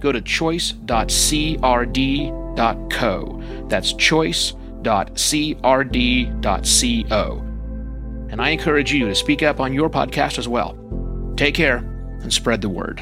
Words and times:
go 0.00 0.12
to 0.12 0.20
choice.crd.co. 0.20 0.84
That's 3.68 3.92
choice.crd.co. 3.92 4.64
And 8.30 8.42
I 8.42 8.50
encourage 8.50 8.92
you 8.92 9.06
to 9.06 9.14
speak 9.14 9.42
up 9.42 9.58
on 9.58 9.72
your 9.72 9.88
podcast 9.88 10.38
as 10.38 10.46
well. 10.46 10.76
Take 11.36 11.54
care 11.54 11.78
and 12.20 12.32
spread 12.32 12.60
the 12.60 12.68
word. 12.68 13.00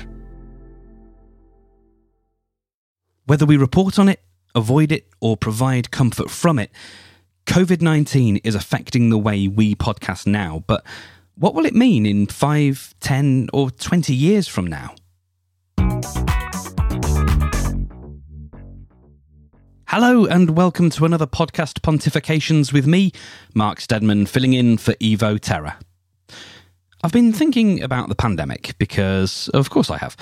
Whether 3.25 3.45
we 3.45 3.57
report 3.57 3.99
on 3.99 4.09
it, 4.09 4.21
avoid 4.55 4.93
it, 4.93 5.09
or 5.21 5.37
provide 5.37 5.91
comfort 5.91 6.31
from 6.31 6.61
it, 6.61 6.71
COVID 7.47 7.81
19 7.81 8.37
is 8.39 8.55
affecting 8.55 9.11
the 9.11 9.19
way 9.19 9.49
we 9.49 9.75
podcast 9.75 10.27
now. 10.27 10.63
But 10.67 10.85
what 11.35 11.55
will 11.55 11.67
it 11.67 11.75
mean 11.75 12.07
in 12.07 12.27
5, 12.27 12.95
10, 13.01 13.49
or 13.53 13.71
20 13.71 14.15
years 14.15 14.47
from 14.47 14.67
now? 14.67 14.95
Hello, 19.89 20.27
and 20.27 20.57
welcome 20.57 20.91
to 20.91 21.05
another 21.05 21.29
podcast 21.29 21.79
Pontifications 21.79 22.73
with 22.73 22.89
me, 22.89 23.13
Mark 23.55 23.81
Steadman, 23.81 24.27
filling 24.27 24.53
in 24.53 24.79
for 24.79 24.95
Evo 24.95 25.39
Terra. 25.39 25.79
I've 27.05 27.13
been 27.13 27.33
thinking 27.33 27.81
about 27.81 28.09
the 28.09 28.17
pandemic 28.17 28.77
because, 28.79 29.49
of 29.55 29.71
course, 29.71 29.89
I 29.89 29.99
have. 29.99 30.17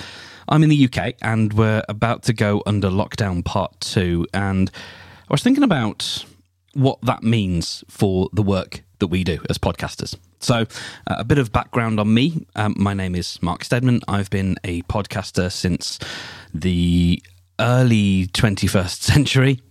I'm 0.47 0.61
in 0.61 0.69
the 0.69 0.85
UK 0.85 1.15
and 1.23 1.51
we're 1.53 1.81
about 1.89 2.21
to 2.23 2.33
go 2.33 2.61
under 2.67 2.89
lockdown 2.89 3.43
part 3.43 3.81
two. 3.81 4.27
And 4.35 4.69
I 5.27 5.33
was 5.33 5.41
thinking 5.41 5.63
about 5.63 6.23
what 6.73 7.01
that 7.01 7.23
means 7.23 7.83
for 7.89 8.29
the 8.33 8.43
work 8.43 8.83
that 8.99 9.07
we 9.07 9.23
do 9.23 9.39
as 9.49 9.57
podcasters. 9.57 10.15
So, 10.41 10.67
uh, 11.07 11.15
a 11.17 11.23
bit 11.23 11.39
of 11.39 11.51
background 11.51 11.99
on 11.99 12.13
me. 12.13 12.45
Um, 12.55 12.75
my 12.77 12.93
name 12.93 13.15
is 13.15 13.41
Mark 13.41 13.63
Steadman. 13.63 14.01
I've 14.07 14.29
been 14.29 14.57
a 14.63 14.83
podcaster 14.83 15.51
since 15.51 15.97
the 16.53 17.19
early 17.59 18.27
21st 18.27 19.01
century. 19.01 19.61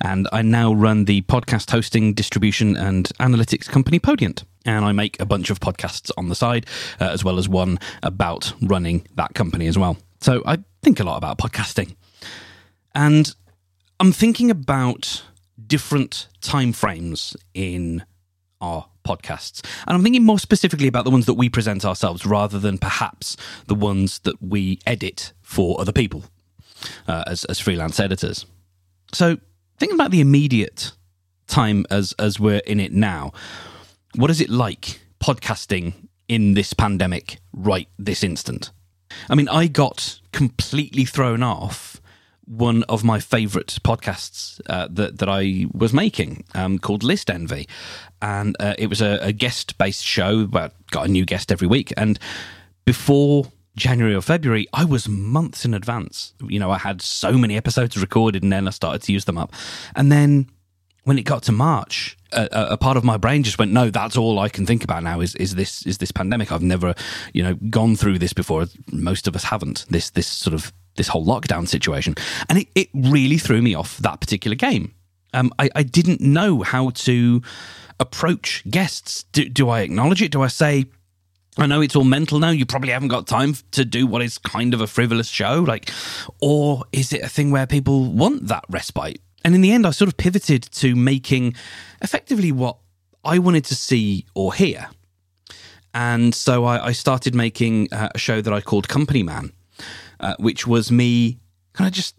And 0.00 0.28
I 0.32 0.42
now 0.42 0.72
run 0.72 1.06
the 1.06 1.22
podcast 1.22 1.70
hosting, 1.70 2.14
distribution, 2.14 2.76
and 2.76 3.06
analytics 3.20 3.68
company 3.68 3.98
Podiant. 3.98 4.44
And 4.64 4.84
I 4.84 4.92
make 4.92 5.18
a 5.20 5.26
bunch 5.26 5.50
of 5.50 5.60
podcasts 5.60 6.10
on 6.16 6.28
the 6.28 6.34
side, 6.34 6.66
uh, 7.00 7.06
as 7.06 7.24
well 7.24 7.38
as 7.38 7.48
one 7.48 7.78
about 8.02 8.52
running 8.62 9.06
that 9.16 9.34
company 9.34 9.66
as 9.66 9.76
well. 9.78 9.96
So 10.20 10.42
I 10.46 10.58
think 10.82 11.00
a 11.00 11.04
lot 11.04 11.16
about 11.16 11.38
podcasting. 11.38 11.96
And 12.94 13.34
I'm 13.98 14.12
thinking 14.12 14.50
about 14.50 15.24
different 15.66 16.28
time 16.40 16.72
frames 16.72 17.36
in 17.54 18.04
our 18.60 18.86
podcasts. 19.04 19.64
And 19.86 19.96
I'm 19.96 20.02
thinking 20.02 20.22
more 20.22 20.38
specifically 20.38 20.86
about 20.86 21.04
the 21.04 21.10
ones 21.10 21.26
that 21.26 21.34
we 21.34 21.48
present 21.48 21.84
ourselves 21.84 22.24
rather 22.24 22.60
than 22.60 22.78
perhaps 22.78 23.36
the 23.66 23.74
ones 23.74 24.20
that 24.20 24.40
we 24.40 24.78
edit 24.86 25.32
for 25.42 25.80
other 25.80 25.92
people 25.92 26.24
uh, 27.06 27.24
as, 27.26 27.44
as 27.44 27.58
freelance 27.60 28.00
editors. 28.00 28.46
So 29.12 29.38
thinking 29.78 29.96
about 29.96 30.10
the 30.10 30.20
immediate 30.20 30.92
time 31.46 31.84
as 31.90 32.12
as 32.18 32.40
we're 32.40 32.62
in 32.66 32.80
it 32.80 32.92
now, 32.92 33.32
what 34.14 34.30
is 34.30 34.40
it 34.40 34.50
like 34.50 35.00
podcasting 35.20 35.92
in 36.28 36.54
this 36.54 36.72
pandemic 36.72 37.38
right 37.52 37.88
this 37.98 38.22
instant? 38.24 38.70
I 39.28 39.34
mean, 39.34 39.48
I 39.48 39.66
got 39.66 40.20
completely 40.32 41.04
thrown 41.04 41.42
off 41.42 42.00
one 42.46 42.82
of 42.84 43.04
my 43.04 43.20
favorite 43.20 43.78
podcasts 43.84 44.60
uh, 44.68 44.88
that 44.90 45.18
that 45.18 45.28
I 45.28 45.66
was 45.72 45.92
making 45.92 46.44
um, 46.54 46.78
called 46.78 47.02
List 47.02 47.30
Envy, 47.30 47.68
and 48.20 48.56
uh, 48.60 48.74
it 48.78 48.88
was 48.88 49.00
a, 49.00 49.18
a 49.22 49.32
guest 49.32 49.78
based 49.78 50.04
show. 50.04 50.46
But 50.46 50.74
got 50.90 51.06
a 51.06 51.10
new 51.10 51.24
guest 51.24 51.52
every 51.52 51.68
week, 51.68 51.92
and 51.96 52.18
before 52.84 53.46
January 53.76 54.14
or 54.14 54.20
February, 54.20 54.66
I 54.72 54.84
was 54.84 55.08
months 55.08 55.64
in 55.64 55.74
advance. 55.74 56.34
You 56.46 56.60
know, 56.60 56.70
I 56.70 56.78
had 56.78 57.00
so 57.00 57.32
many 57.38 57.56
episodes 57.56 57.96
recorded, 57.96 58.42
and 58.42 58.52
then 58.52 58.68
I 58.68 58.70
started 58.70 59.02
to 59.02 59.12
use 59.12 59.24
them 59.24 59.38
up, 59.38 59.52
and 59.94 60.10
then 60.12 60.50
when 61.04 61.18
it 61.18 61.22
got 61.22 61.42
to 61.44 61.52
March, 61.52 62.16
a, 62.32 62.48
a, 62.52 62.76
part 62.76 62.96
of 62.96 63.02
my 63.02 63.16
brain 63.16 63.42
just 63.42 63.58
went, 63.58 63.72
"No, 63.72 63.90
that's 63.90 64.16
all 64.16 64.38
I 64.38 64.48
can 64.48 64.66
think 64.66 64.84
about 64.84 65.02
now 65.02 65.20
is 65.20 65.34
is 65.36 65.54
this 65.54 65.84
is 65.86 65.98
this 65.98 66.12
pandemic. 66.12 66.52
I've 66.52 66.62
never, 66.62 66.94
you 67.32 67.42
know, 67.42 67.54
gone 67.70 67.96
through 67.96 68.18
this 68.18 68.32
before. 68.32 68.66
Most 68.90 69.26
of 69.26 69.34
us 69.34 69.44
haven't. 69.44 69.86
This 69.88 70.10
this 70.10 70.26
sort 70.26 70.54
of 70.54 70.72
this 70.96 71.08
whole 71.08 71.24
lockdown 71.24 71.66
situation, 71.66 72.14
and 72.48 72.58
it, 72.58 72.68
it 72.74 72.88
really 72.94 73.38
threw 73.38 73.62
me 73.62 73.74
off 73.74 73.98
that 73.98 74.20
particular 74.20 74.54
game. 74.54 74.94
Um, 75.34 75.52
I, 75.58 75.70
I 75.74 75.82
didn't 75.82 76.20
know 76.20 76.62
how 76.62 76.90
to 76.90 77.42
approach 77.98 78.62
guests. 78.68 79.24
Do, 79.32 79.48
do 79.48 79.68
I 79.70 79.80
acknowledge 79.80 80.20
it? 80.20 80.30
Do 80.30 80.42
I 80.42 80.48
say, 80.48 80.86
I 81.58 81.66
know 81.66 81.82
it's 81.82 81.94
all 81.94 82.04
mental 82.04 82.38
now. 82.38 82.50
You 82.50 82.64
probably 82.64 82.92
haven't 82.92 83.08
got 83.08 83.26
time 83.26 83.54
to 83.72 83.84
do 83.84 84.06
what 84.06 84.22
is 84.22 84.38
kind 84.38 84.72
of 84.72 84.80
a 84.80 84.86
frivolous 84.86 85.28
show, 85.28 85.60
like, 85.60 85.90
or 86.40 86.84
is 86.92 87.12
it 87.12 87.22
a 87.22 87.28
thing 87.28 87.50
where 87.50 87.66
people 87.66 88.10
want 88.10 88.46
that 88.48 88.64
respite? 88.70 89.20
And 89.44 89.54
in 89.54 89.60
the 89.60 89.72
end, 89.72 89.86
I 89.86 89.90
sort 89.90 90.08
of 90.08 90.16
pivoted 90.16 90.62
to 90.72 90.96
making 90.96 91.54
effectively 92.00 92.52
what 92.52 92.78
I 93.24 93.38
wanted 93.38 93.64
to 93.66 93.74
see 93.74 94.26
or 94.34 94.54
hear. 94.54 94.88
And 95.94 96.34
so 96.34 96.64
I, 96.64 96.86
I 96.86 96.92
started 96.92 97.34
making 97.34 97.92
uh, 97.92 98.08
a 98.14 98.18
show 98.18 98.40
that 98.40 98.52
I 98.52 98.60
called 98.60 98.88
Company 98.88 99.22
Man, 99.22 99.52
uh, 100.20 100.36
which 100.38 100.66
was 100.66 100.90
me 100.90 101.38
kind 101.74 101.86
of 101.86 101.92
just 101.92 102.16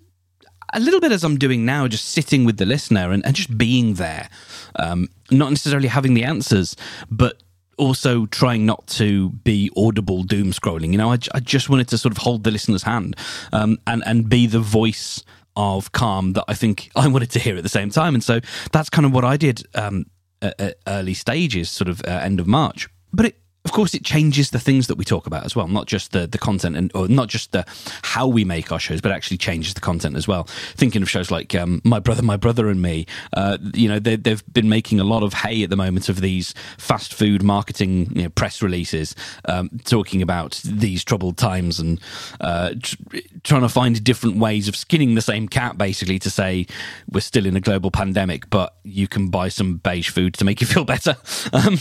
a 0.73 0.79
little 0.79 0.99
bit 0.99 1.11
as 1.11 1.23
I'm 1.23 1.37
doing 1.37 1.65
now, 1.65 1.87
just 1.87 2.09
sitting 2.09 2.45
with 2.45 2.57
the 2.57 2.65
listener 2.65 3.11
and, 3.11 3.25
and 3.25 3.35
just 3.35 3.57
being 3.57 3.95
there. 3.95 4.29
Um, 4.75 5.09
not 5.31 5.49
necessarily 5.49 5.87
having 5.87 6.13
the 6.13 6.23
answers, 6.23 6.75
but 7.09 7.42
also 7.77 8.25
trying 8.27 8.65
not 8.65 8.85
to 8.87 9.29
be 9.29 9.69
audible 9.75 10.23
doom 10.23 10.51
scrolling. 10.51 10.91
You 10.91 10.97
know, 10.97 11.11
I, 11.11 11.17
I 11.33 11.39
just 11.39 11.69
wanted 11.69 11.87
to 11.89 11.97
sort 11.97 12.11
of 12.11 12.17
hold 12.17 12.43
the 12.43 12.51
listener's 12.51 12.83
hand 12.83 13.15
um, 13.51 13.77
and, 13.87 14.03
and 14.05 14.29
be 14.29 14.47
the 14.47 14.59
voice 14.59 15.23
of 15.55 15.91
calm 15.91 16.33
that 16.33 16.45
I 16.47 16.53
think 16.53 16.89
I 16.95 17.07
wanted 17.07 17.31
to 17.31 17.39
hear 17.39 17.55
at 17.57 17.63
the 17.63 17.69
same 17.69 17.89
time. 17.89 18.15
And 18.15 18.23
so 18.23 18.39
that's 18.71 18.89
kind 18.89 19.05
of 19.05 19.13
what 19.13 19.25
I 19.25 19.37
did 19.37 19.63
um, 19.75 20.05
at, 20.41 20.59
at 20.59 20.77
early 20.87 21.13
stages, 21.13 21.69
sort 21.69 21.89
of 21.89 22.01
uh, 22.05 22.09
end 22.09 22.39
of 22.39 22.47
March. 22.47 22.89
But 23.11 23.27
it, 23.27 23.42
of 23.65 23.71
course, 23.71 23.93
it 23.93 24.03
changes 24.03 24.49
the 24.49 24.59
things 24.59 24.87
that 24.87 24.95
we 24.97 25.05
talk 25.05 25.25
about 25.25 25.45
as 25.45 25.55
well, 25.55 25.67
not 25.67 25.87
just 25.87 26.11
the, 26.11 26.27
the 26.27 26.37
content 26.37 26.75
and 26.75 26.91
or 26.93 27.07
not 27.07 27.29
just 27.29 27.53
the 27.53 27.65
how 28.01 28.27
we 28.27 28.43
make 28.43 28.71
our 28.73 28.79
shows, 28.79 28.99
but 28.99 29.11
actually 29.11 29.37
changes 29.37 29.73
the 29.73 29.79
content 29.79 30.17
as 30.17 30.27
well. 30.27 30.43
Thinking 30.75 31.01
of 31.01 31.09
shows 31.09 31.31
like 31.31 31.55
um, 31.55 31.81
My 31.85 31.99
Brother, 31.99 32.23
My 32.23 32.35
Brother 32.35 32.67
and 32.67 32.81
Me, 32.81 33.05
uh, 33.31 33.57
you 33.73 33.87
know, 33.87 33.99
they, 33.99 34.17
have 34.29 34.43
been 34.51 34.67
making 34.67 34.99
a 34.99 35.05
lot 35.05 35.23
of 35.23 35.33
hay 35.33 35.63
at 35.63 35.69
the 35.69 35.77
moment 35.77 36.09
of 36.09 36.19
these 36.19 36.53
fast 36.77 37.13
food 37.13 37.41
marketing 37.41 38.11
you 38.13 38.23
know, 38.23 38.29
press 38.29 38.61
releases, 38.61 39.15
um, 39.45 39.69
talking 39.85 40.21
about 40.21 40.61
these 40.65 41.03
troubled 41.03 41.37
times 41.37 41.79
and 41.79 42.01
uh, 42.41 42.73
tr- 42.81 42.95
trying 43.43 43.61
to 43.61 43.69
find 43.69 44.03
different 44.03 44.37
ways 44.37 44.67
of 44.67 44.75
skinning 44.75 45.15
the 45.15 45.21
same 45.21 45.47
cat, 45.47 45.77
basically, 45.77 46.19
to 46.19 46.29
say 46.29 46.67
we're 47.09 47.21
still 47.21 47.45
in 47.45 47.55
a 47.55 47.61
global 47.61 47.91
pandemic, 47.91 48.49
but 48.49 48.75
you 48.83 49.07
can 49.07 49.29
buy 49.29 49.47
some 49.47 49.77
beige 49.77 50.09
food 50.09 50.33
to 50.33 50.43
make 50.43 50.59
you 50.59 50.67
feel 50.67 50.83
better. 50.83 51.15
Um, 51.53 51.77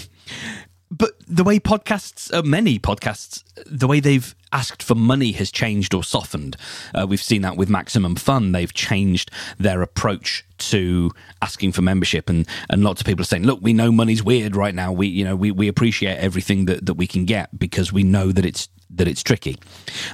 but 0.92 1.12
the 1.26 1.42
way 1.42 1.58
podcasts, 1.58 2.32
uh, 2.34 2.42
many 2.42 2.78
podcasts, 2.78 3.42
the 3.64 3.86
way 3.86 3.98
they've 3.98 4.34
asked 4.52 4.82
for 4.82 4.94
money 4.94 5.32
has 5.32 5.50
changed 5.50 5.94
or 5.94 6.04
softened. 6.04 6.54
Uh, 6.94 7.06
we've 7.06 7.22
seen 7.22 7.40
that 7.40 7.56
with 7.56 7.70
Maximum 7.70 8.14
Fun. 8.14 8.52
They've 8.52 8.72
changed 8.72 9.30
their 9.58 9.80
approach 9.80 10.44
to 10.58 11.10
asking 11.40 11.72
for 11.72 11.80
membership, 11.80 12.28
and, 12.28 12.46
and 12.68 12.84
lots 12.84 13.00
of 13.00 13.06
people 13.06 13.22
are 13.22 13.26
saying, 13.26 13.44
"Look, 13.44 13.60
we 13.62 13.72
know 13.72 13.90
money's 13.90 14.22
weird 14.22 14.54
right 14.54 14.74
now. 14.74 14.92
We 14.92 15.06
you 15.06 15.24
know 15.24 15.34
we, 15.34 15.50
we 15.50 15.66
appreciate 15.66 16.18
everything 16.18 16.66
that, 16.66 16.84
that 16.84 16.94
we 16.94 17.06
can 17.06 17.24
get 17.24 17.58
because 17.58 17.90
we 17.90 18.02
know 18.02 18.30
that 18.30 18.44
it's 18.44 18.68
that 18.94 19.08
it's 19.08 19.22
tricky. 19.22 19.58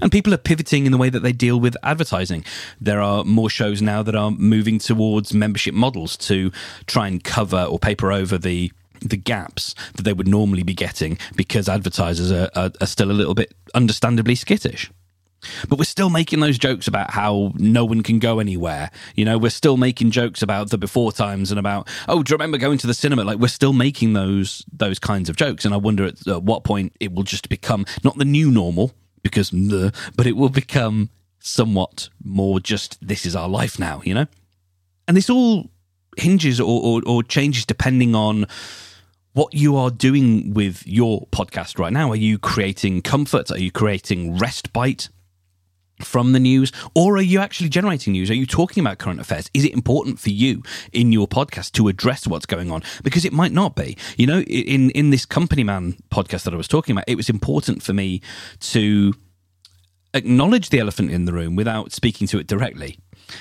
And 0.01 0.13
people 0.13 0.33
are 0.33 0.39
pivoting 0.39 0.87
in 0.87 0.93
the 0.93 0.99
way 0.99 1.11
that 1.11 1.25
they 1.25 1.33
deal 1.33 1.59
with 1.59 1.77
advertising. 1.83 2.45
There 2.81 3.01
are 3.01 3.25
more 3.25 3.51
shows 3.51 3.83
now 3.83 4.05
that 4.05 4.15
are 4.15 4.31
moving 4.31 4.79
towards 4.79 5.35
membership 5.35 5.75
models 5.75 6.17
to 6.19 6.53
try 6.87 7.09
and 7.09 7.25
cover 7.25 7.65
or 7.65 7.81
paper 7.81 8.13
over 8.13 8.39
the 8.39 8.71
the 9.01 9.17
gaps 9.17 9.75
that 9.95 10.03
they 10.03 10.13
would 10.13 10.29
normally 10.29 10.63
be 10.63 10.75
getting 10.75 11.19
because 11.37 11.69
advertisers 11.69 12.33
are, 12.33 12.51
are, 12.55 12.71
are 12.81 12.87
still 12.87 13.11
a 13.11 13.13
little 13.13 13.35
bit 13.35 13.55
understandably 13.75 14.35
skittish. 14.35 14.91
But 15.69 15.79
we're 15.79 15.85
still 15.85 16.11
making 16.11 16.41
those 16.41 16.59
jokes 16.59 16.89
about 16.89 17.13
how 17.13 17.53
no 17.55 17.85
one 17.85 18.03
can 18.03 18.19
go 18.19 18.41
anywhere. 18.41 18.91
You 19.15 19.25
know, 19.25 19.39
we're 19.39 19.51
still 19.51 19.77
making 19.77 20.11
jokes 20.11 20.43
about 20.43 20.71
the 20.71 20.79
before 20.79 21.13
times 21.13 21.53
and 21.53 21.61
about, 21.61 21.89
oh, 22.09 22.23
do 22.23 22.33
you 22.33 22.35
remember 22.35 22.59
going 22.59 22.79
to 22.79 22.89
the 22.89 22.95
cinema? 22.95 23.23
Like 23.23 23.39
we're 23.39 23.49
still 23.49 23.73
making 23.73 24.15
those 24.15 24.65
those 24.73 24.99
kinds 24.99 25.29
of 25.29 25.37
jokes. 25.37 25.65
And 25.65 25.73
I 25.73 25.77
wonder 25.77 26.05
at, 26.05 26.27
at 26.27 26.43
what 26.43 26.65
point 26.65 26.93
it 26.99 27.13
will 27.13 27.23
just 27.23 27.49
become 27.49 27.87
not 28.03 28.19
the 28.19 28.25
new 28.25 28.51
normal, 28.51 28.93
because 29.23 29.51
the, 29.51 29.95
but 30.17 30.27
it 30.27 30.37
will 30.37 30.49
become 30.49 31.11
somewhat 31.39 32.09
more 32.25 32.59
just 32.59 32.99
this 33.07 33.25
is 33.25 33.37
our 33.37 33.49
life 33.49 33.79
now, 33.79 34.03
you 34.05 34.15
know? 34.15 34.27
And 35.07 35.17
this 35.17 35.31
all 35.31 35.71
hinges 36.17 36.61
or, 36.61 36.83
or, 36.83 37.03
or 37.07 37.23
changes 37.23 37.65
depending 37.65 38.15
on 38.15 38.47
what 39.39 39.55
you 39.55 39.77
are 39.77 39.89
doing 39.89 40.53
with 40.53 40.85
your 40.85 41.29
podcast 41.29 41.79
right 41.79 41.93
now. 41.93 42.11
Are 42.11 42.17
you 42.17 42.41
creating 42.41 43.03
comfort? 43.03 43.53
Are 43.53 43.59
you 43.59 43.71
creating 43.71 44.37
respite? 44.37 45.11
from 46.01 46.31
the 46.31 46.39
news 46.39 46.71
or 46.95 47.17
are 47.17 47.21
you 47.21 47.41
actually 47.41 47.69
generating 47.69 48.13
news 48.13 48.31
are 48.31 48.35
you 48.35 48.47
talking 48.47 48.81
about 48.81 48.99
current 48.99 49.19
affairs 49.19 49.51
is 49.53 49.65
it 49.65 49.73
important 49.73 50.21
for 50.21 50.31
you 50.31 50.63
in 50.93 51.11
your 51.11 51.27
podcast 51.27 51.73
to 51.73 51.89
address 51.89 52.25
what's 52.25 52.47
going 52.47 52.71
on 52.71 52.81
because 53.03 53.25
it 53.25 53.33
might 53.33 53.51
not 53.51 53.75
be 53.75 53.97
you 54.17 54.25
know 54.25 54.39
in 54.43 54.91
in 54.91 55.11
this 55.11 55.27
company 55.27 55.65
man 55.65 55.97
podcast 56.09 56.45
that 56.45 56.55
i 56.55 56.57
was 56.57 56.69
talking 56.69 56.93
about 56.93 57.03
it 57.09 57.17
was 57.17 57.29
important 57.29 57.83
for 57.83 57.93
me 57.93 58.23
to 58.61 59.13
acknowledge 60.15 60.71
the 60.71 60.79
elephant 60.79 61.11
in 61.11 61.25
the 61.25 61.33
room 61.33 61.57
without 61.57 61.91
speaking 61.91 62.29
to 62.29 62.39
it 62.39 62.47
directly 62.47 62.97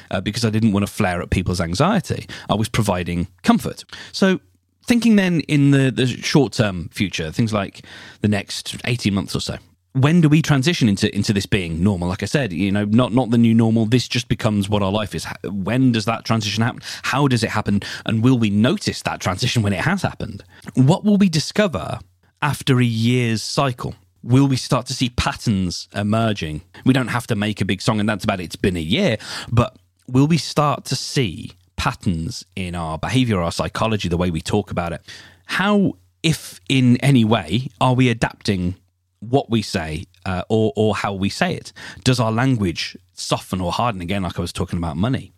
uh, 0.09 0.19
because 0.19 0.44
i 0.44 0.49
didn't 0.49 0.71
want 0.71 0.83
to 0.83 0.91
flare 0.91 1.21
up 1.21 1.29
people's 1.29 1.61
anxiety 1.61 2.25
i 2.49 2.55
was 2.55 2.67
providing 2.67 3.27
comfort 3.44 3.83
so 4.11 4.39
thinking 4.88 5.18
then 5.18 5.42
in 5.42 5.72
the, 5.72 5.92
the 5.92 6.07
short 6.07 6.54
term 6.54 6.89
future 6.89 7.31
things 7.31 7.54
like 7.54 7.86
the 8.22 8.28
next 8.28 8.78
18 8.86 9.13
months 9.13 9.36
or 9.36 9.42
so 9.42 9.57
when 9.94 10.22
do 10.22 10.30
we 10.30 10.42
transition 10.42 10.88
into 10.88 11.13
into 11.16 11.34
this 11.34 11.45
being 11.45 11.84
normal? 11.84 12.07
Like 12.07 12.24
i 12.24 12.28
said 12.28 12.54
you 12.54 12.72
know 12.72 12.86
not 12.86 13.13
not 13.13 13.31
the 13.31 13.38
new 13.38 13.54
normal. 13.54 13.86
This 13.86 14.07
just 14.07 14.28
becomes 14.28 14.69
what 14.69 14.84
our 14.84 14.92
life 14.92 15.16
is. 15.16 15.25
When 15.44 15.92
does 15.92 16.06
that 16.06 16.25
transition 16.25 16.63
happen? 16.63 16.81
How 17.04 17.28
does 17.28 17.44
it 17.44 17.50
happen? 17.50 17.81
And 18.06 18.24
will 18.24 18.38
we 18.38 18.50
notice 18.50 19.01
that 19.04 19.19
transition 19.19 19.63
when 19.63 19.74
it 19.74 19.81
has 19.81 20.01
happened? 20.01 20.44
What 20.75 21.04
will 21.04 21.18
we 21.18 21.30
discover 21.30 22.00
after 22.42 22.80
a 22.80 22.86
year's 22.86 23.42
cycle? 23.42 23.95
Will 24.24 24.48
we 24.48 24.57
start 24.57 24.86
to 24.88 24.94
see 24.94 25.10
patterns 25.10 25.88
emerging? 25.95 26.62
We 26.86 26.94
don't 26.94 27.07
have 27.07 27.28
to 27.28 27.36
make 27.36 27.62
a 27.62 27.66
big 27.66 27.81
song 27.81 28.00
and 28.00 28.07
that's 28.07 28.24
about 28.24 28.40
it. 28.40 28.45
It's 28.45 28.56
been 28.56 28.78
a 28.78 28.81
year 28.81 29.18
but 29.51 29.78
will 30.07 30.28
we 30.28 30.38
start 30.38 30.86
to 30.86 30.95
see 30.95 31.54
patterns 31.77 32.45
in 32.56 32.75
our 32.75 32.97
behavior 32.97 33.41
our 33.41 33.51
psychology 33.51 34.09
the 34.09 34.18
way 34.18 34.29
we 34.29 34.41
talk 34.41 34.71
about 34.71 34.91
it 34.91 35.01
how 35.45 35.94
if 36.24 36.59
in 36.68 36.97
any 36.97 37.24
way 37.24 37.69
are 37.79 37.94
we 37.94 38.09
adapting 38.09 38.75
what 39.19 39.50
we 39.50 39.62
say 39.62 40.06
uh, 40.25 40.44
or 40.50 40.74
or 40.75 40.95
how 40.95 41.13
we 41.13 41.29
say 41.29 41.53
it? 41.56 41.74
Does 42.03 42.19
our 42.19 42.31
language 42.31 42.97
soften 43.13 43.62
or 43.62 43.71
harden 43.71 44.01
again, 44.01 44.24
like 44.24 44.38
I 44.38 44.41
was 44.41 44.53
talking 44.53 44.77
about 44.77 44.97
money? 44.97 45.33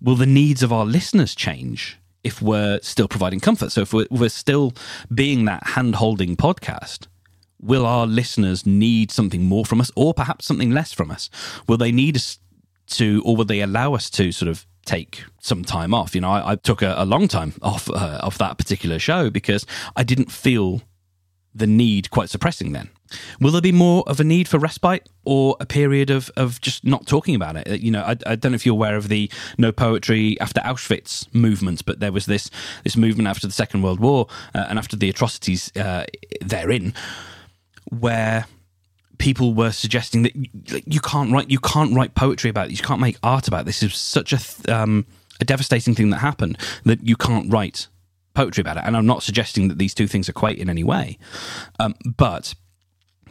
Will 0.00 0.16
the 0.16 0.26
needs 0.26 0.62
of 0.62 0.72
our 0.72 0.84
listeners 0.84 1.34
change 1.34 1.98
if 2.22 2.42
we're 2.42 2.80
still 2.82 3.08
providing 3.08 3.40
comfort? 3.40 3.72
So 3.72 3.82
if 3.82 3.92
we're, 3.92 4.06
we're 4.10 4.28
still 4.28 4.74
being 5.12 5.44
that 5.46 5.66
hand 5.68 5.96
holding 5.96 6.36
podcast, 6.36 7.06
will 7.60 7.86
our 7.86 8.06
listeners 8.06 8.66
need 8.66 9.10
something 9.10 9.44
more 9.44 9.64
from 9.64 9.80
us 9.80 9.90
or 9.96 10.12
perhaps 10.12 10.44
something 10.46 10.70
less 10.70 10.92
from 10.92 11.10
us? 11.10 11.30
Will 11.66 11.78
they 11.78 11.92
need 11.92 12.16
us 12.16 12.38
to, 12.88 13.22
or 13.24 13.36
will 13.36 13.44
they 13.44 13.60
allow 13.60 13.94
us 13.94 14.10
to 14.10 14.32
sort 14.32 14.50
of 14.50 14.66
take 14.86 15.24
some 15.40 15.64
time 15.64 15.92
off? 15.92 16.14
You 16.14 16.20
know, 16.20 16.30
I, 16.30 16.52
I 16.52 16.56
took 16.56 16.82
a, 16.82 16.94
a, 16.96 17.04
long 17.04 17.28
time 17.28 17.54
off 17.62 17.90
uh, 17.90 18.20
of 18.22 18.38
that 18.38 18.56
particular 18.56 18.98
show 18.98 19.30
because 19.30 19.66
I 19.94 20.02
didn't 20.02 20.32
feel 20.32 20.82
the 21.54 21.66
need 21.66 22.10
quite 22.10 22.28
suppressing 22.28 22.72
then. 22.72 22.90
Will 23.40 23.52
there 23.52 23.62
be 23.62 23.72
more 23.72 24.04
of 24.06 24.20
a 24.20 24.24
need 24.24 24.48
for 24.48 24.58
respite 24.58 25.08
or 25.24 25.56
a 25.60 25.66
period 25.66 26.10
of, 26.10 26.30
of 26.36 26.60
just 26.60 26.84
not 26.84 27.06
talking 27.06 27.34
about 27.34 27.56
it? 27.56 27.80
You 27.80 27.90
know, 27.90 28.02
I, 28.02 28.16
I 28.26 28.36
don't 28.36 28.52
know 28.52 28.56
if 28.56 28.66
you're 28.66 28.74
aware 28.74 28.96
of 28.96 29.08
the 29.08 29.30
no 29.56 29.72
poetry 29.72 30.38
after 30.40 30.60
Auschwitz 30.60 31.32
movement, 31.34 31.84
but 31.86 32.00
there 32.00 32.12
was 32.12 32.26
this 32.26 32.50
this 32.84 32.96
movement 32.96 33.28
after 33.28 33.46
the 33.46 33.52
Second 33.52 33.82
World 33.82 34.00
War 34.00 34.26
uh, 34.54 34.66
and 34.68 34.78
after 34.78 34.96
the 34.96 35.08
atrocities 35.08 35.74
uh, 35.76 36.04
therein, 36.40 36.94
where 37.90 38.46
people 39.18 39.54
were 39.54 39.72
suggesting 39.72 40.22
that 40.22 40.34
you 40.86 41.00
can't 41.00 41.32
write 41.32 41.50
you 41.50 41.58
can't 41.58 41.94
write 41.94 42.14
poetry 42.14 42.50
about 42.50 42.68
this, 42.68 42.78
you 42.78 42.84
can't 42.84 43.00
make 43.00 43.16
art 43.22 43.48
about 43.48 43.64
this. 43.64 43.82
Is 43.82 43.94
such 43.94 44.32
a 44.32 44.74
um, 44.74 45.06
a 45.40 45.44
devastating 45.44 45.94
thing 45.94 46.10
that 46.10 46.18
happened 46.18 46.58
that 46.84 47.02
you 47.06 47.16
can't 47.16 47.52
write 47.52 47.88
poetry 48.34 48.60
about 48.60 48.76
it. 48.76 48.84
And 48.84 48.96
I'm 48.96 49.06
not 49.06 49.22
suggesting 49.22 49.68
that 49.68 49.78
these 49.78 49.94
two 49.94 50.06
things 50.06 50.28
equate 50.28 50.58
in 50.58 50.70
any 50.70 50.84
way, 50.84 51.18
um, 51.78 51.94
but 52.04 52.54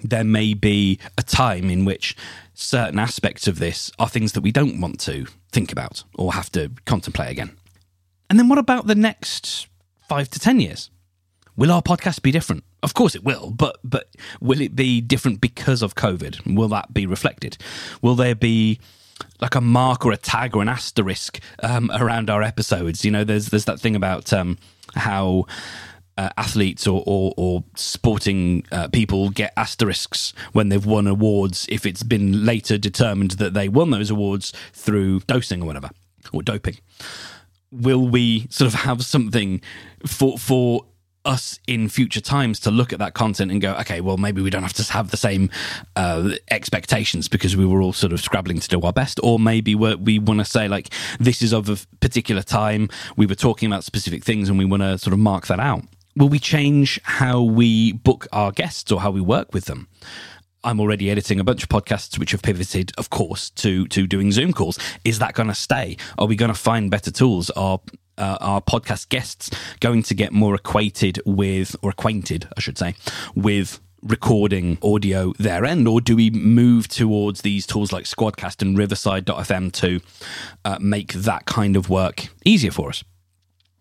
there 0.03 0.23
may 0.23 0.53
be 0.53 0.99
a 1.17 1.23
time 1.23 1.69
in 1.69 1.85
which 1.85 2.15
certain 2.53 2.99
aspects 2.99 3.47
of 3.47 3.59
this 3.59 3.91
are 3.97 4.09
things 4.09 4.33
that 4.33 4.41
we 4.41 4.51
don't 4.51 4.79
want 4.79 4.99
to 5.01 5.25
think 5.51 5.71
about 5.71 6.03
or 6.15 6.33
have 6.33 6.51
to 6.51 6.71
contemplate 6.85 7.31
again. 7.31 7.55
And 8.29 8.39
then 8.39 8.49
what 8.49 8.57
about 8.57 8.87
the 8.87 8.95
next 8.95 9.67
five 10.07 10.29
to 10.29 10.39
10 10.39 10.59
years? 10.59 10.89
Will 11.55 11.71
our 11.71 11.81
podcast 11.81 12.21
be 12.21 12.31
different? 12.31 12.63
Of 12.85 12.93
course 12.93 13.15
it 13.15 13.23
will, 13.23 13.49
but 13.49 13.79
but 13.83 14.15
will 14.39 14.61
it 14.61 14.75
be 14.75 15.01
different 15.01 15.41
because 15.41 15.81
of 15.81 15.95
COVID? 15.95 16.55
Will 16.55 16.67
that 16.67 16.93
be 16.93 17.07
reflected? 17.07 17.57
Will 18.03 18.13
there 18.13 18.35
be 18.35 18.79
like 19.41 19.55
a 19.55 19.59
mark 19.59 20.05
or 20.05 20.11
a 20.11 20.17
tag 20.17 20.55
or 20.55 20.61
an 20.61 20.69
asterisk 20.69 21.39
um, 21.63 21.89
around 21.95 22.29
our 22.29 22.43
episodes? 22.43 23.03
You 23.03 23.09
know, 23.09 23.23
there's 23.23 23.47
there's 23.47 23.65
that 23.65 23.79
thing 23.79 23.95
about 23.95 24.31
um, 24.31 24.59
how 24.93 25.47
uh, 26.15 26.29
athletes 26.37 26.85
or, 26.85 27.03
or, 27.07 27.33
or 27.37 27.63
sporting 27.73 28.63
uh, 28.71 28.87
people 28.89 29.31
get 29.31 29.51
asterisks 29.57 30.35
when 30.51 30.69
they've 30.69 30.85
won 30.85 31.07
awards 31.07 31.65
if 31.69 31.87
it's 31.87 32.03
been 32.03 32.45
later 32.45 32.77
determined 32.77 33.31
that 33.31 33.55
they 33.55 33.67
won 33.67 33.89
those 33.89 34.11
awards 34.11 34.53
through 34.73 35.21
dosing 35.21 35.63
or 35.63 35.65
whatever 35.65 35.89
or 36.31 36.43
doping. 36.43 36.77
Will 37.71 38.07
we 38.07 38.45
sort 38.51 38.71
of 38.71 38.81
have 38.81 39.03
something 39.03 39.59
for 40.05 40.37
for 40.37 40.85
us 41.25 41.59
in 41.67 41.89
future 41.89 42.21
times 42.21 42.59
to 42.61 42.71
look 42.71 42.93
at 42.93 42.99
that 42.99 43.13
content 43.13 43.51
and 43.51 43.61
go, 43.61 43.73
okay, 43.75 44.01
well, 44.01 44.17
maybe 44.17 44.41
we 44.41 44.49
don't 44.49 44.63
have 44.63 44.73
to 44.73 44.93
have 44.93 45.11
the 45.11 45.17
same 45.17 45.49
uh, 45.95 46.31
expectations 46.51 47.27
because 47.27 47.57
we 47.57 47.65
were 47.65 47.81
all 47.81 47.93
sort 47.93 48.13
of 48.13 48.21
scrabbling 48.21 48.59
to 48.59 48.67
do 48.67 48.79
our 48.81 48.93
best. 48.93 49.19
Or 49.23 49.39
maybe 49.39 49.75
we 49.75 50.19
want 50.19 50.39
to 50.39 50.45
say, 50.45 50.67
like, 50.67 50.93
this 51.19 51.41
is 51.41 51.53
of 51.53 51.69
a 51.69 51.77
particular 51.99 52.41
time. 52.41 52.89
We 53.17 53.25
were 53.25 53.35
talking 53.35 53.67
about 53.67 53.83
specific 53.83 54.23
things 54.23 54.49
and 54.49 54.57
we 54.57 54.65
want 54.65 54.83
to 54.83 54.97
sort 54.97 55.13
of 55.13 55.19
mark 55.19 55.47
that 55.47 55.59
out. 55.59 55.83
Will 56.15 56.29
we 56.29 56.39
change 56.39 56.99
how 57.03 57.41
we 57.41 57.91
book 57.91 58.27
our 58.31 58.51
guests 58.51 58.89
or 58.91 59.01
how 59.01 59.11
we 59.11 59.19
work 59.19 59.53
with 59.53 59.65
them? 59.65 59.89
I'm 60.65 60.79
already 60.79 61.11
editing 61.11 61.39
a 61.39 61.43
bunch 61.43 61.61
of 61.61 61.69
podcasts 61.69 62.17
which 62.17 62.31
have 62.31 62.41
pivoted, 62.41 62.91
of 62.97 63.11
course, 63.11 63.51
to 63.51 63.87
to 63.87 64.07
doing 64.07 64.31
Zoom 64.31 64.51
calls. 64.51 64.79
Is 65.05 65.19
that 65.19 65.35
going 65.35 65.47
to 65.47 65.55
stay? 65.55 65.95
Are 66.17 66.25
we 66.25 66.35
going 66.35 66.51
to 66.51 66.59
find 66.59 66.89
better 66.89 67.11
tools? 67.11 67.51
Are 67.51 67.79
uh, 68.17 68.37
our 68.41 68.61
podcast 68.61 69.09
guests 69.09 69.51
going 69.79 70.01
to 70.03 70.15
get 70.15 70.33
more 70.33 70.55
acquainted 70.55 71.21
with, 71.25 71.75
or 71.81 71.91
acquainted, 71.91 72.47
I 72.57 72.61
should 72.61 72.77
say, 72.77 72.95
with 73.35 73.79
recording 74.01 74.77
audio 74.81 75.33
their 75.37 75.65
end, 75.65 75.87
or 75.87 76.01
do 76.01 76.15
we 76.15 76.31
move 76.31 76.87
towards 76.87 77.41
these 77.41 77.67
tools 77.67 77.91
like 77.91 78.05
Squadcast 78.05 78.61
and 78.61 78.77
Riverside.fm 78.77 79.71
to 79.73 79.99
uh, 80.63 80.77
make 80.79 81.13
that 81.13 81.45
kind 81.45 81.75
of 81.75 81.89
work 81.89 82.27
easier 82.43 82.71
for 82.71 82.89
us? 82.89 83.03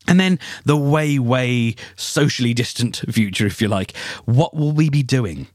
And 0.06 0.20
then 0.20 0.38
the 0.66 0.76
way, 0.76 1.18
way 1.18 1.76
socially 1.96 2.52
distant 2.52 3.02
future, 3.10 3.46
if 3.46 3.62
you 3.62 3.68
like, 3.68 3.96
what 4.26 4.54
will 4.54 4.72
we 4.72 4.90
be 4.90 5.02
doing 5.02 5.46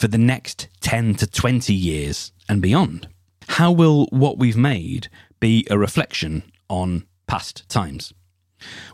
for 0.00 0.08
the 0.08 0.16
next 0.16 0.66
10 0.80 1.14
to 1.16 1.26
20 1.26 1.74
years 1.74 2.32
and 2.48 2.62
beyond? 2.62 3.06
How 3.48 3.70
will 3.70 4.06
what 4.06 4.38
we've 4.38 4.56
made 4.56 5.10
be 5.40 5.66
a 5.70 5.76
reflection 5.76 6.42
on 6.70 7.04
past 7.26 7.68
times? 7.68 8.14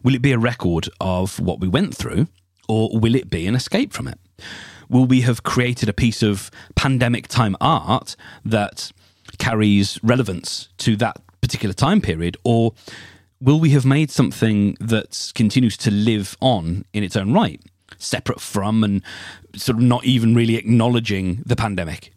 Will 0.02 0.16
it 0.16 0.22
be 0.22 0.32
a 0.32 0.38
record 0.38 0.88
of 1.00 1.38
what 1.38 1.60
we 1.60 1.68
went 1.68 1.96
through, 1.96 2.26
or 2.68 2.90
will 2.98 3.14
it 3.14 3.30
be 3.30 3.46
an 3.46 3.54
escape 3.54 3.92
from 3.92 4.08
it? 4.08 4.18
Will 4.88 5.06
we 5.06 5.20
have 5.20 5.44
created 5.44 5.88
a 5.88 5.92
piece 5.92 6.24
of 6.24 6.50
pandemic 6.74 7.28
time 7.28 7.56
art 7.60 8.16
that 8.44 8.90
carries 9.38 10.02
relevance 10.02 10.70
to 10.78 10.96
that 10.96 11.18
particular 11.40 11.72
time 11.72 12.00
period, 12.00 12.36
or 12.42 12.72
will 13.40 13.60
we 13.60 13.70
have 13.70 13.84
made 13.84 14.10
something 14.10 14.76
that 14.80 15.30
continues 15.36 15.76
to 15.76 15.92
live 15.92 16.36
on 16.40 16.84
in 16.92 17.04
its 17.04 17.14
own 17.14 17.32
right, 17.32 17.60
separate 17.98 18.40
from 18.40 18.84
and 18.84 19.02
sort 19.54 19.78
of 19.78 19.82
not 19.82 20.04
even 20.04 20.34
really 20.34 20.56
acknowledging 20.56 21.42
the 21.46 21.56
pandemic? 21.56 22.12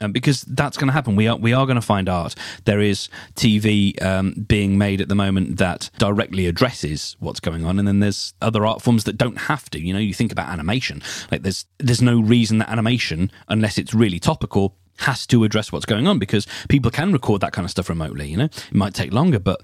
Um, 0.00 0.12
because 0.12 0.42
that's 0.42 0.76
going 0.76 0.88
to 0.88 0.92
happen. 0.92 1.16
We 1.16 1.28
are 1.28 1.36
we 1.36 1.52
are 1.52 1.66
going 1.66 1.76
to 1.76 1.80
find 1.80 2.08
art. 2.08 2.34
There 2.64 2.80
is 2.80 3.08
TV 3.36 4.00
um, 4.02 4.32
being 4.32 4.76
made 4.76 5.00
at 5.00 5.08
the 5.08 5.14
moment 5.14 5.56
that 5.58 5.88
directly 5.98 6.46
addresses 6.46 7.16
what's 7.20 7.40
going 7.40 7.64
on, 7.64 7.78
and 7.78 7.86
then 7.86 8.00
there's 8.00 8.34
other 8.42 8.66
art 8.66 8.82
forms 8.82 9.04
that 9.04 9.16
don't 9.16 9.38
have 9.42 9.70
to. 9.70 9.80
You 9.80 9.92
know, 9.92 10.00
you 10.00 10.12
think 10.12 10.32
about 10.32 10.48
animation. 10.48 11.00
Like 11.30 11.42
there's 11.42 11.64
there's 11.78 12.02
no 12.02 12.20
reason 12.20 12.58
that 12.58 12.68
animation, 12.68 13.30
unless 13.48 13.78
it's 13.78 13.94
really 13.94 14.18
topical, 14.18 14.76
has 14.98 15.26
to 15.28 15.44
address 15.44 15.72
what's 15.72 15.86
going 15.86 16.06
on 16.06 16.18
because 16.18 16.46
people 16.68 16.90
can 16.90 17.12
record 17.12 17.40
that 17.40 17.52
kind 17.52 17.64
of 17.64 17.70
stuff 17.70 17.88
remotely. 17.88 18.28
You 18.28 18.36
know, 18.36 18.44
it 18.44 18.74
might 18.74 18.94
take 18.94 19.12
longer, 19.12 19.38
but 19.38 19.62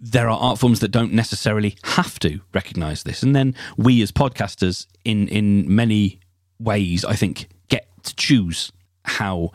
there 0.00 0.28
are 0.28 0.38
art 0.38 0.58
forms 0.58 0.80
that 0.80 0.90
don't 0.90 1.12
necessarily 1.12 1.76
have 1.84 2.18
to 2.20 2.40
recognize 2.54 3.02
this. 3.02 3.22
And 3.22 3.36
then 3.36 3.54
we 3.76 4.02
as 4.02 4.10
podcasters, 4.10 4.86
in 5.04 5.28
in 5.28 5.72
many 5.72 6.20
ways, 6.58 7.04
I 7.04 7.14
think, 7.14 7.48
get 7.68 7.86
to 8.04 8.16
choose 8.16 8.72
how 9.04 9.50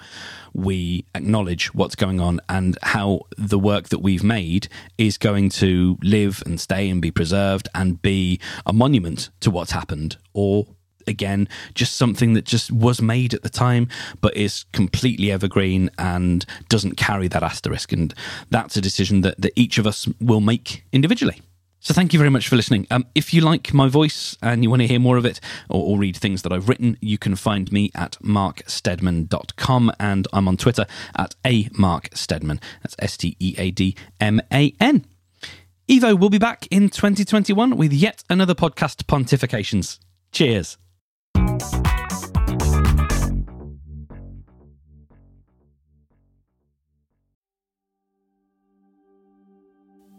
we 0.54 1.06
acknowledge 1.14 1.74
what's 1.74 1.96
going 1.96 2.20
on 2.20 2.40
and 2.50 2.78
how 2.82 3.22
the 3.38 3.60
work 3.60 3.90
that 3.90 4.00
we've 4.00 4.24
made 4.24 4.68
is 4.98 5.18
going 5.18 5.50
to 5.50 5.98
live 6.02 6.42
and 6.46 6.60
stay 6.60 6.90
and 6.90 7.02
be 7.02 7.12
preserved 7.12 7.68
and 7.76 8.02
be 8.02 8.40
a 8.66 8.74
monument 8.74 9.30
to 9.42 9.52
what's 9.52 9.72
happened 9.72 10.18
or 10.34 10.75
again, 11.08 11.48
just 11.74 11.96
something 11.96 12.34
that 12.34 12.46
just 12.46 12.72
was 12.72 13.02
made 13.02 13.34
at 13.34 13.44
the 13.44 13.50
time, 13.50 13.88
but 14.22 14.36
is 14.36 14.66
completely 14.74 15.32
evergreen 15.32 15.90
and 15.98 16.46
doesn't 16.70 16.96
carry 16.96 17.28
that 17.30 17.44
asterisk. 17.44 17.92
And 17.92 18.14
that's 18.50 18.78
a 18.78 18.82
decision 18.82 19.22
that, 19.22 19.40
that 19.42 19.54
each 19.56 19.78
of 19.78 19.88
us 19.88 20.08
will 20.20 20.42
make 20.42 20.84
individually. 20.92 21.42
So 21.86 21.94
thank 21.94 22.14
you 22.14 22.18
very 22.18 22.32
much 22.32 22.48
for 22.48 22.56
listening. 22.56 22.88
Um, 22.90 23.06
if 23.14 23.32
you 23.32 23.42
like 23.42 23.72
my 23.72 23.88
voice 23.88 24.36
and 24.42 24.64
you 24.64 24.72
want 24.72 24.82
to 24.82 24.88
hear 24.88 25.00
more 25.00 25.18
of 25.18 25.26
it 25.26 25.40
or, 25.70 25.84
or, 25.84 26.00
read 26.00 26.18
things 26.18 26.42
that 26.42 26.52
I've 26.52 26.68
written, 26.68 26.98
you 27.00 27.20
can 27.20 27.36
find 27.36 27.72
me 27.72 27.92
at 27.94 28.18
marksteadman.com 28.24 29.92
and 30.00 30.28
I'm 30.34 30.48
on 30.48 30.58
Twitter 30.58 30.88
at 31.16 31.36
a 31.46 31.70
Mark 31.78 32.10
Steadman. 32.16 32.60
That's 32.82 32.96
S 32.98 33.18
T 33.18 33.38
E 33.40 33.54
A 33.60 33.70
D 33.70 33.96
M 34.20 34.42
A 34.52 34.74
N. 34.80 35.06
Evo 35.88 36.20
will 36.20 36.32
be 36.32 36.40
back 36.40 36.66
in 36.72 36.90
2021 36.90 37.78
with 37.78 37.94
yet 37.94 38.24
another 38.32 38.56
podcast 38.56 39.04
pontifications. 39.04 40.00
Cheers. 40.32 40.80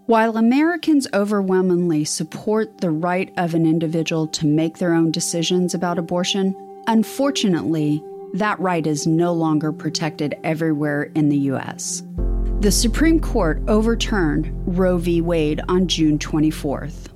While 0.06 0.36
Americans 0.36 1.08
overwhelmingly 1.12 2.04
support 2.04 2.80
the 2.80 2.92
right 2.92 3.32
of 3.36 3.54
an 3.54 3.66
individual 3.66 4.28
to 4.28 4.46
make 4.46 4.78
their 4.78 4.94
own 4.94 5.10
decisions 5.10 5.74
about 5.74 5.98
abortion, 5.98 6.54
unfortunately, 6.86 8.00
that 8.34 8.60
right 8.60 8.86
is 8.86 9.08
no 9.08 9.32
longer 9.32 9.72
protected 9.72 10.36
everywhere 10.44 11.10
in 11.16 11.28
the 11.28 11.38
U.S. 11.50 12.04
The 12.60 12.70
Supreme 12.70 13.18
Court 13.18 13.60
overturned 13.66 14.52
Roe 14.78 14.98
v. 14.98 15.20
Wade 15.20 15.60
on 15.68 15.88
June 15.88 16.20
24th. 16.20 17.15